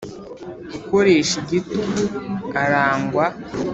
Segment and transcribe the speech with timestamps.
[0.77, 2.01] ukoresha igitugu
[2.63, 3.25] arangwa.